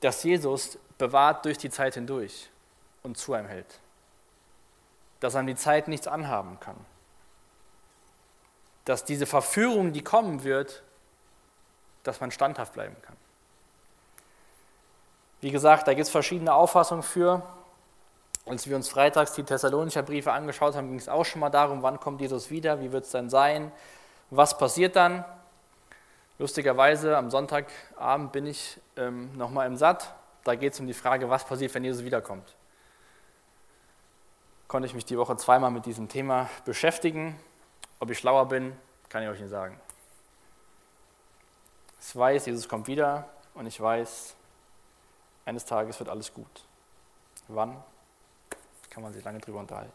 [0.00, 2.50] dass Jesus bewahrt durch die Zeit hindurch
[3.02, 3.80] und zu einem hält
[5.24, 6.76] dass einem die Zeit nichts anhaben kann.
[8.84, 10.82] Dass diese Verführung, die kommen wird,
[12.02, 13.16] dass man standhaft bleiben kann.
[15.40, 17.42] Wie gesagt, da gibt es verschiedene Auffassungen für.
[18.44, 21.82] Als wir uns freitags die Thessalonicher Briefe angeschaut haben, ging es auch schon mal darum,
[21.82, 23.72] wann kommt Jesus wieder, wie wird es dann sein,
[24.28, 25.24] was passiert dann.
[26.38, 30.14] Lustigerweise am Sonntagabend bin ich ähm, nochmal im Satt.
[30.42, 32.54] Da geht es um die Frage, was passiert, wenn Jesus wiederkommt
[34.74, 37.38] konnte ich mich die Woche zweimal mit diesem Thema beschäftigen.
[38.00, 38.76] Ob ich schlauer bin,
[39.08, 39.80] kann ich euch nicht sagen.
[42.00, 44.34] Ich weiß, Jesus kommt wieder und ich weiß,
[45.44, 46.64] eines Tages wird alles gut.
[47.46, 47.80] Wann?
[48.90, 49.92] Kann man sich lange drüber unterhalten.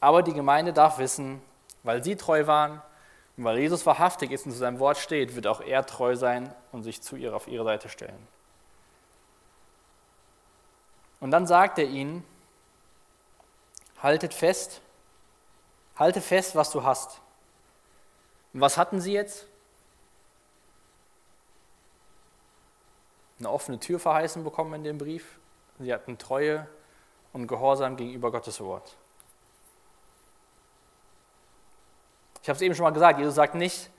[0.00, 1.40] Aber die Gemeinde darf wissen,
[1.84, 2.82] weil sie treu waren
[3.36, 6.54] und weil Jesus wahrhaftig ist und zu seinem Wort steht, wird auch er treu sein
[6.70, 8.26] und sich zu ihr auf ihre Seite stellen.
[11.20, 12.24] Und dann sagt er ihnen,
[14.02, 14.82] haltet fest,
[15.96, 17.20] halte fest, was du hast.
[18.52, 19.46] Und was hatten sie jetzt?
[23.38, 25.38] Eine offene Tür verheißen bekommen in dem Brief.
[25.78, 26.68] Sie hatten Treue
[27.32, 28.96] und Gehorsam gegenüber Gottes Wort.
[32.42, 33.90] Ich habe es eben schon mal gesagt, Jesus sagt nicht,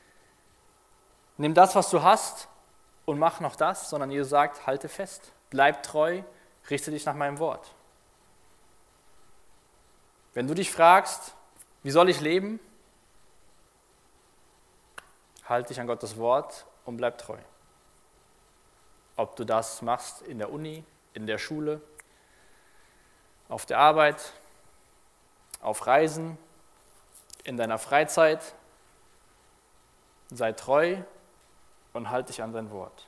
[1.38, 2.49] nimm das, was du hast
[3.06, 6.21] und mach noch das, sondern Jesus sagt, halte fest, bleib treu,
[6.69, 7.73] richte dich nach meinem Wort.
[10.34, 11.36] Wenn du dich fragst,
[11.84, 12.60] wie soll ich leben,
[15.45, 17.38] halte dich an Gottes Wort und bleib treu.
[19.15, 21.82] Ob du das machst in der Uni, in der Schule,
[23.47, 24.34] auf der Arbeit,
[25.62, 26.38] auf Reisen,
[27.43, 28.56] in deiner Freizeit,
[30.29, 30.97] sei treu
[31.93, 33.08] und halte dich an sein Wort.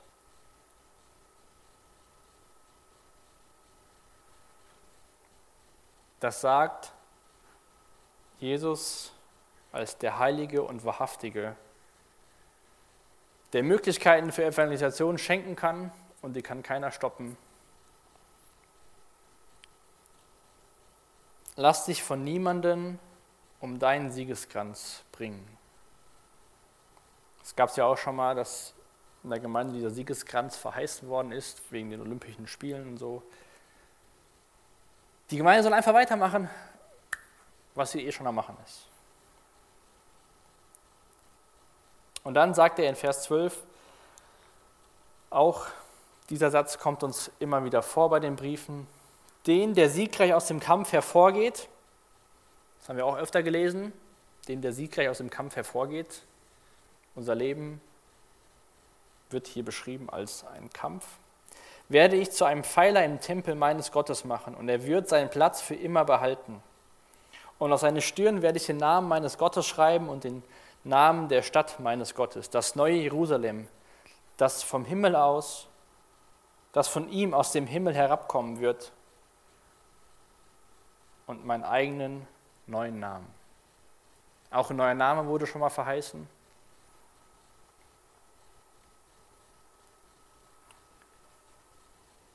[6.20, 6.92] Das sagt
[8.38, 9.12] Jesus
[9.72, 11.56] als der Heilige und Wahrhaftige,
[13.52, 17.36] der Möglichkeiten für Evangelisation schenken kann und die kann keiner stoppen.
[21.54, 22.98] Lass dich von niemanden
[23.66, 25.44] um deinen Siegeskranz bringen.
[27.42, 28.74] Es gab es ja auch schon mal, dass
[29.24, 33.24] in der Gemeinde dieser Siegeskranz verheißen worden ist, wegen den Olympischen Spielen und so.
[35.30, 36.48] Die Gemeinde soll einfach weitermachen,
[37.74, 38.86] was sie eh schon am Machen ist.
[42.22, 43.64] Und dann sagt er in Vers 12,
[45.30, 45.66] auch
[46.30, 48.86] dieser Satz kommt uns immer wieder vor bei den Briefen,
[49.48, 51.68] den, der siegreich aus dem Kampf hervorgeht,
[52.86, 53.92] das haben wir auch öfter gelesen,
[54.46, 56.22] den, der siegreich aus dem Kampf hervorgeht.
[57.16, 57.80] Unser Leben
[59.28, 61.04] wird hier beschrieben als ein Kampf.
[61.88, 65.60] Werde ich zu einem Pfeiler im Tempel meines Gottes machen und er wird seinen Platz
[65.60, 66.62] für immer behalten.
[67.58, 70.44] Und auf seine Stirn werde ich den Namen meines Gottes schreiben und den
[70.84, 73.66] Namen der Stadt meines Gottes, das neue Jerusalem,
[74.36, 75.66] das vom Himmel aus,
[76.70, 78.92] das von ihm aus dem Himmel herabkommen wird
[81.26, 82.28] und meinen eigenen
[82.66, 83.26] neuen Namen.
[84.50, 86.28] Auch ein neuer Name wurde schon mal verheißen.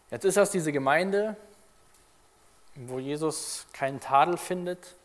[0.09, 1.37] Jetzt ist das diese Gemeinde,
[2.75, 4.95] wo Jesus keinen Tadel findet,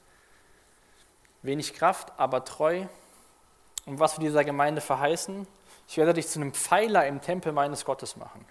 [1.43, 2.87] wenig Kraft, aber treu.
[3.85, 5.47] Und was wir dieser Gemeinde verheißen,
[5.89, 8.45] ich werde dich zu einem Pfeiler im Tempel meines Gottes machen.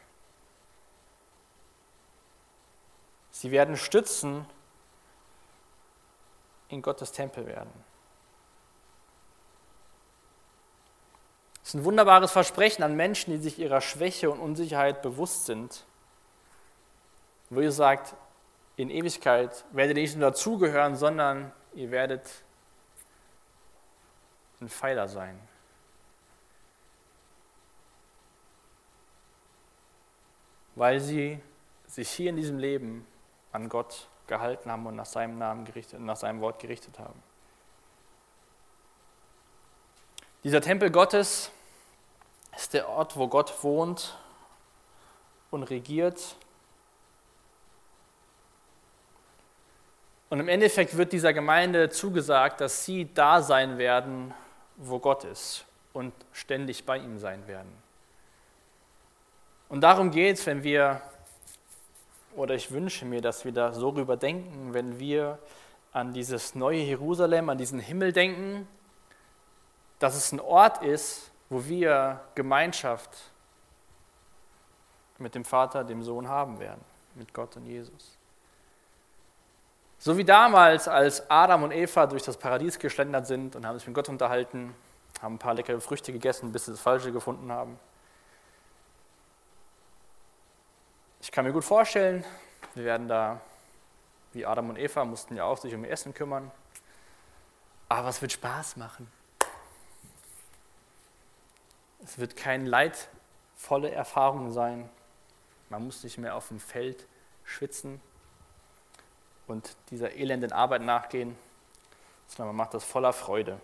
[3.32, 4.46] Sie werden Stützen
[6.70, 7.72] in Gottes Tempel werden.
[11.66, 15.84] Es ist ein wunderbares Versprechen an Menschen, die sich ihrer Schwäche und Unsicherheit bewusst sind.
[17.50, 18.16] Wo ihr sagt,
[18.76, 22.30] in Ewigkeit werdet ihr nicht nur dazugehören, sondern ihr werdet
[24.62, 25.40] ein Pfeiler sein.
[30.76, 31.40] Weil sie
[31.88, 33.08] sich hier in diesem Leben
[33.52, 37.22] an Gott gehalten haben und nach seinem Namen gerichtet, nach seinem Wort gerichtet haben.
[40.44, 41.52] Dieser Tempel Gottes
[42.56, 44.18] ist der Ort, wo Gott wohnt
[45.52, 46.36] und regiert.
[50.30, 54.34] Und im Endeffekt wird dieser Gemeinde zugesagt, dass sie da sein werden,
[54.76, 57.72] wo Gott ist und ständig bei ihm sein werden.
[59.70, 61.02] Und darum geht es, wenn wir,
[62.36, 65.40] oder ich wünsche mir, dass wir da so rüber denken, wenn wir
[65.92, 68.68] an dieses neue Jerusalem, an diesen Himmel denken,
[70.00, 73.32] dass es ein Ort ist, wo wir Gemeinschaft
[75.18, 76.82] mit dem Vater, dem Sohn haben werden,
[77.16, 78.18] mit Gott und Jesus.
[79.98, 83.88] So wie damals, als Adam und Eva durch das Paradies geschlendert sind und haben sich
[83.88, 84.76] mit Gott unterhalten,
[85.22, 87.80] haben ein paar leckere Früchte gegessen, bis sie das Falsche gefunden haben.
[91.26, 92.24] Ich kann mir gut vorstellen,
[92.76, 93.42] wir werden da,
[94.34, 96.52] wie Adam und Eva, mussten ja auch sich um ihr Essen kümmern.
[97.90, 99.12] Aber es wird Spaß machen.
[102.04, 104.88] Es wird keine leidvolle Erfahrung sein.
[105.70, 107.08] Man muss nicht mehr auf dem Feld
[107.44, 108.00] schwitzen
[109.48, 111.36] und dieser elenden Arbeit nachgehen,
[112.28, 113.60] sondern man macht das voller Freude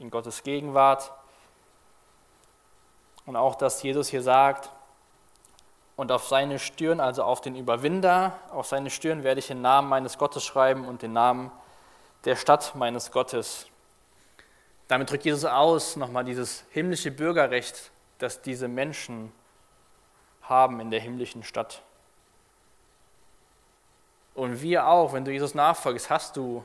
[0.00, 1.12] in Gottes Gegenwart.
[3.24, 4.68] Und auch, dass Jesus hier sagt,
[5.96, 9.88] und auf seine Stirn, also auf den Überwinder, auf seine Stirn werde ich den Namen
[9.88, 11.52] meines Gottes schreiben und den Namen
[12.24, 13.66] der Stadt meines Gottes.
[14.88, 19.32] Damit drückt Jesus aus nochmal dieses himmlische Bürgerrecht, das diese Menschen
[20.42, 21.82] haben in der himmlischen Stadt.
[24.34, 26.64] Und wir auch, wenn du Jesus nachfolgst, hast du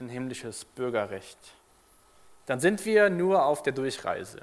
[0.00, 1.38] ein himmlisches Bürgerrecht.
[2.46, 4.40] Dann sind wir nur auf der Durchreise.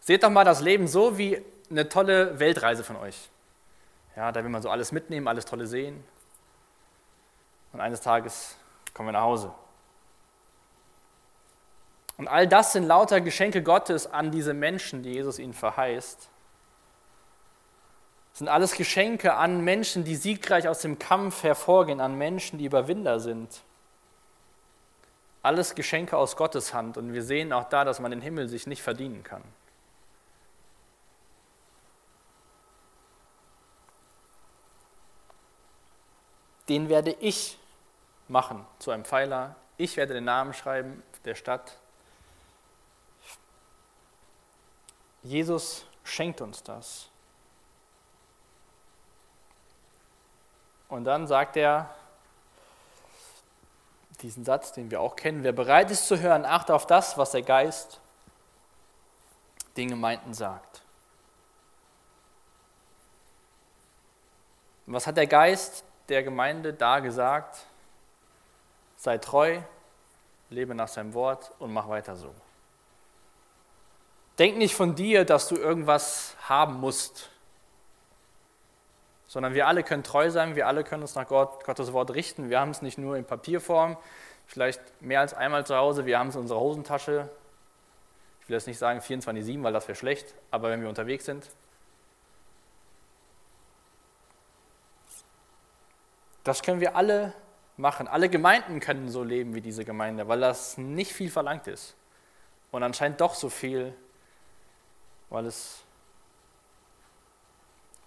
[0.00, 3.30] Seht doch mal das Leben so wie eine tolle Weltreise von euch.
[4.16, 6.02] Ja, da will man so alles mitnehmen, alles Tolle sehen.
[7.72, 8.56] Und eines Tages
[8.94, 9.52] kommen wir nach Hause.
[12.16, 16.28] Und all das sind lauter Geschenke Gottes an diese Menschen, die Jesus ihnen verheißt.
[18.32, 22.64] Das sind alles Geschenke an Menschen, die siegreich aus dem Kampf hervorgehen, an Menschen, die
[22.64, 23.62] Überwinder sind.
[25.42, 26.96] Alles Geschenke aus Gottes Hand.
[26.96, 29.42] Und wir sehen auch da, dass man den Himmel sich nicht verdienen kann.
[36.68, 37.58] Den werde ich
[38.28, 39.56] machen zu einem Pfeiler.
[39.76, 41.76] Ich werde den Namen schreiben der Stadt,
[45.22, 47.08] Jesus schenkt uns das.
[50.88, 51.94] Und dann sagt er
[54.22, 57.32] diesen Satz, den wir auch kennen, wer bereit ist zu hören, achte auf das, was
[57.32, 58.00] der Geist
[59.76, 60.82] den Gemeinden sagt.
[64.86, 67.66] Was hat der Geist der Gemeinde da gesagt?
[68.96, 69.60] Sei treu,
[70.50, 72.34] lebe nach seinem Wort und mach weiter so.
[74.38, 77.30] Denk nicht von dir, dass du irgendwas haben musst,
[79.26, 82.48] sondern wir alle können treu sein, wir alle können uns nach Gott, Gottes Wort richten.
[82.48, 83.96] Wir haben es nicht nur in Papierform,
[84.46, 87.28] vielleicht mehr als einmal zu Hause, wir haben es in unserer Hosentasche.
[88.40, 91.50] Ich will jetzt nicht sagen 24-7, weil das wäre schlecht, aber wenn wir unterwegs sind.
[96.44, 97.32] Das können wir alle
[97.76, 98.08] machen.
[98.08, 101.94] Alle Gemeinden können so leben wie diese Gemeinde, weil das nicht viel verlangt ist.
[102.70, 103.94] Und anscheinend doch so viel
[105.30, 105.84] weil es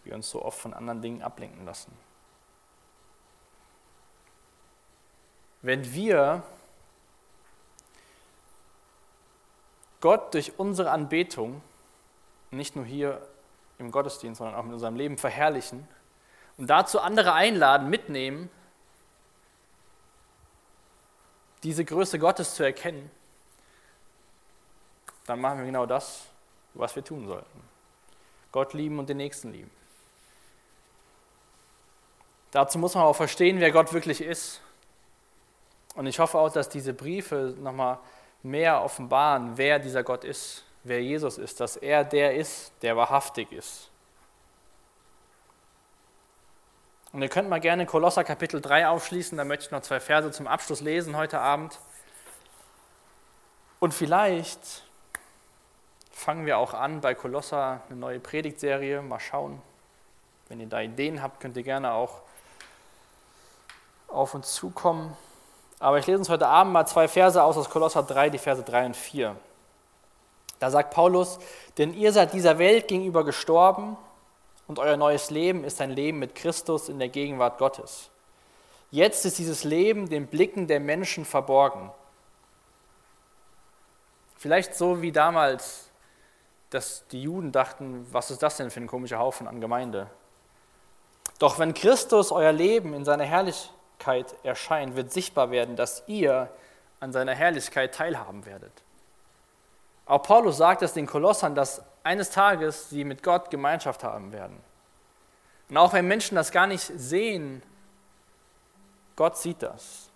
[0.04, 1.96] wir uns so oft von anderen Dingen ablenken lassen.
[5.62, 6.44] Wenn wir
[10.00, 11.62] Gott durch unsere Anbetung,
[12.50, 13.22] nicht nur hier
[13.78, 15.88] im Gottesdienst, sondern auch in unserem Leben verherrlichen
[16.62, 18.47] und dazu andere einladen, mitnehmen,
[21.64, 23.09] diese Größe Gottes zu erkennen,
[25.26, 26.28] dann machen wir genau das,
[26.76, 27.64] was wir tun sollten.
[28.51, 29.72] Gott lieben und den Nächsten lieben.
[32.51, 34.62] Dazu muss man auch verstehen, wer Gott wirklich ist.
[35.95, 37.97] Und ich hoffe auch, dass diese Briefe nochmal
[38.43, 43.51] mehr offenbaren, wer dieser Gott ist, wer Jesus ist, dass er der ist, der wahrhaftig
[43.51, 43.91] ist.
[47.14, 50.32] Und ihr könnt mal gerne Kolosser Kapitel 3 aufschließen, da möchte ich noch zwei Verse
[50.32, 51.78] zum Abschluss lesen heute Abend.
[53.80, 54.84] Und vielleicht
[56.12, 59.62] fangen wir auch an bei Kolosser eine neue Predigtserie, mal schauen.
[60.47, 62.22] Wenn ihr da Ideen habt, könnt ihr gerne auch
[64.07, 65.16] auf uns zukommen.
[65.80, 68.64] Aber ich lese uns heute Abend mal zwei Verse aus aus Kolosser 3, die Verse
[68.64, 69.36] 3 und 4.
[70.59, 71.39] Da sagt Paulus,
[71.78, 73.97] denn ihr seid dieser Welt gegenüber gestorben
[74.68, 78.09] und euer neues Leben ist ein Leben mit Christus in der Gegenwart Gottes.
[78.91, 81.91] Jetzt ist dieses Leben den Blicken der Menschen verborgen.
[84.38, 85.89] Vielleicht so wie damals,
[86.72, 90.09] dass die Juden dachten, was ist das denn für ein komischer Haufen an Gemeinde?
[91.39, 96.49] Doch wenn Christus euer Leben in seiner Herrlichkeit erscheint, wird sichtbar werden, dass ihr
[96.99, 98.84] an seiner Herrlichkeit teilhaben werdet.
[100.12, 104.57] Auch Paulus sagt es den Kolossern, dass eines Tages sie mit Gott Gemeinschaft haben werden.
[105.70, 107.64] Und auch wenn Menschen das gar nicht sehen,
[109.16, 110.09] Gott sieht das.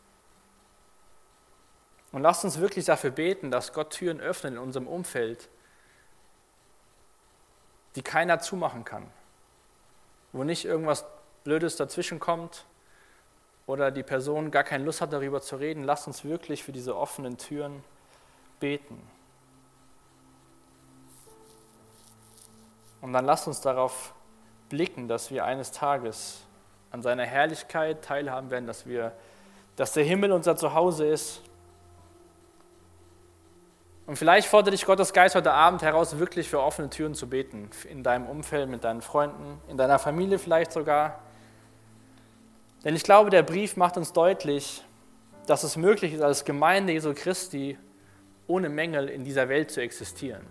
[2.12, 5.48] Und lasst uns wirklich dafür beten, dass Gott Türen öffnet in unserem Umfeld,
[7.96, 9.10] die keiner zumachen kann.
[10.34, 11.06] Wo nicht irgendwas
[11.46, 12.66] Blödes dazwischen kommt,
[13.66, 16.98] oder die Person gar keine Lust hat, darüber zu reden, lasst uns wirklich für diese
[16.98, 17.82] offenen Türen
[18.60, 19.15] beten.
[23.02, 24.14] Und dann lasst uns darauf
[24.70, 26.42] blicken, dass wir eines Tages
[26.92, 29.12] an seiner Herrlichkeit teilhaben werden, dass, wir,
[29.76, 31.42] dass der Himmel unser Zuhause ist.
[34.08, 37.70] Und vielleicht fordert dich Gottes Geist heute Abend heraus, wirklich für offene Türen zu beten,
[37.90, 41.20] in deinem Umfeld, mit deinen Freunden, in deiner Familie vielleicht sogar.
[42.84, 44.84] Denn ich glaube, der Brief macht uns deutlich,
[45.48, 47.78] dass es möglich ist, als Gemeinde Jesu Christi
[48.48, 50.46] ohne Mängel in dieser Welt zu existieren.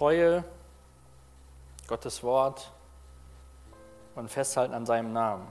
[0.00, 0.44] Treue,
[1.86, 2.72] Gottes Wort
[4.14, 5.46] und Festhalten an seinem Namen.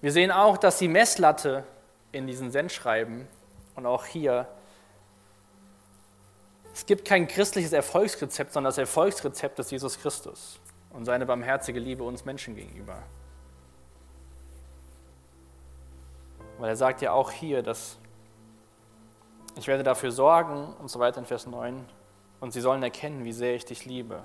[0.00, 1.64] Wir sehen auch, dass die Messlatte
[2.12, 3.26] in diesen Sendschreiben
[3.74, 4.46] und auch hier
[6.72, 10.60] es gibt kein christliches Erfolgsrezept, sondern das Erfolgsrezept ist Jesus Christus
[10.90, 13.02] und seine barmherzige Liebe uns Menschen gegenüber.
[16.58, 17.98] Weil er sagt ja auch hier, dass
[19.56, 21.84] ich werde dafür sorgen und so weiter in Vers 9
[22.44, 24.22] und sie sollen erkennen, wie sehr ich dich liebe.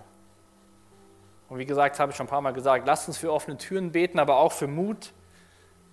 [1.48, 3.94] Und wie gesagt, habe ich schon ein paar Mal gesagt, lasst uns für offene Türen
[3.94, 5.14] beten, aber auch für Mut,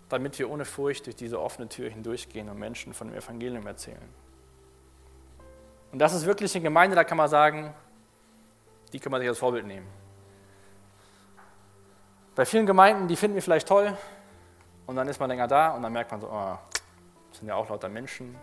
[0.08, 4.08] damit wir ohne Furcht durch diese offene Tür hindurchgehen und Menschen von dem Evangelium erzählen.
[5.92, 7.72] Und das ist wirklich eine Gemeinde, da kann man sagen,
[8.92, 9.86] die kann man sich als Vorbild nehmen.
[12.34, 13.96] Bei vielen Gemeinden, die finden wir vielleicht toll
[14.88, 16.58] und dann ist man länger da und dann merkt man so, oh,
[17.30, 18.36] das sind ja auch lauter Menschen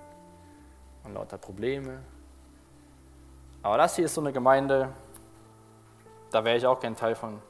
[1.04, 2.00] und lauter Probleme.
[3.64, 4.90] Aber das hier ist so eine Gemeinde,
[6.32, 7.42] da wäre ich auch gern Teil von,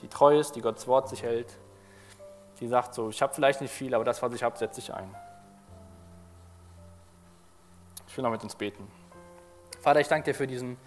[0.00, 1.52] die treu ist, die Gottes Wort sich hält,
[2.60, 4.94] die sagt so, ich habe vielleicht nicht viel, aber das, was ich habe, setze ich
[4.94, 5.12] ein.
[8.06, 8.88] Ich will noch mit uns beten.
[9.80, 10.78] Vater, ich danke dir für diesen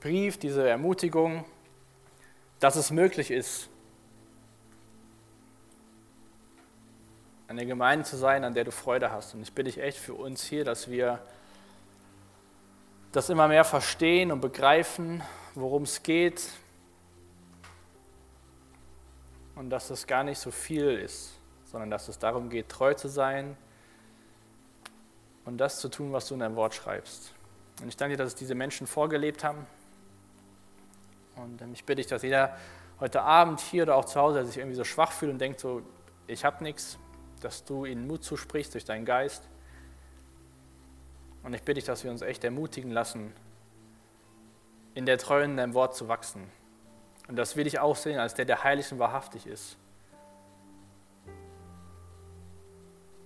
[0.00, 1.44] Brief, diese Ermutigung,
[2.58, 3.70] dass es möglich ist,
[7.46, 9.34] eine Gemeinde zu sein, an der du Freude hast.
[9.34, 11.20] Und ich bitte dich echt für uns hier, dass wir
[13.16, 15.22] das immer mehr verstehen und begreifen,
[15.54, 16.50] worum es geht.
[19.54, 21.32] Und dass es gar nicht so viel ist,
[21.64, 23.56] sondern dass es darum geht, treu zu sein,
[25.44, 27.32] und das zu tun, was du in deinem Wort schreibst.
[27.80, 29.66] Und ich danke dir, dass es diese Menschen vorgelebt haben.
[31.36, 32.56] Und ähm, ich bitte dich, dass jeder
[33.00, 35.82] heute Abend hier oder auch zu Hause sich irgendwie so schwach fühlt und denkt so,
[36.26, 36.98] ich habe nichts,
[37.40, 39.48] dass du ihnen Mut zusprichst durch deinen Geist.
[41.44, 43.32] Und ich bitte dich, dass wir uns echt ermutigen lassen,
[44.94, 46.50] in der Treue in deinem Wort zu wachsen.
[47.28, 49.76] Und dass wir dich auch sehen als der, der heilig und wahrhaftig ist.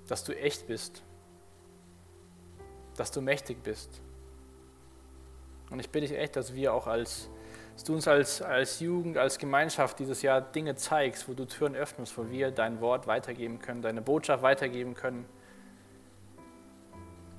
[0.06, 1.02] Dass du echt bist
[2.98, 4.00] dass du mächtig bist.
[5.70, 7.28] Und ich bitte dich echt, dass wir auch als,
[7.74, 11.76] dass du uns als, als Jugend, als Gemeinschaft dieses Jahr Dinge zeigst, wo du Türen
[11.76, 15.26] öffnest, wo wir dein Wort weitergeben können, deine Botschaft weitergeben können.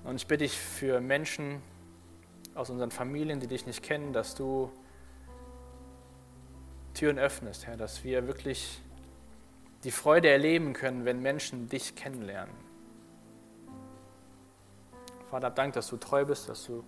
[0.03, 1.61] Und ich bitte dich für Menschen
[2.55, 4.71] aus unseren Familien, die dich nicht kennen, dass du
[6.93, 8.81] Türen öffnest, Herr, dass wir wirklich
[9.83, 12.53] die Freude erleben können, wenn Menschen dich kennenlernen.
[15.29, 16.83] Vater, danke, dass du treu bist, dass du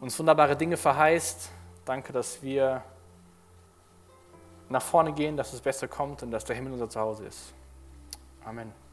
[0.00, 1.50] uns wunderbare Dinge verheißt.
[1.84, 2.82] Danke, dass wir
[4.68, 7.54] nach vorne gehen, dass das Beste kommt und dass der Himmel unser Zuhause ist.
[8.44, 8.83] Amen.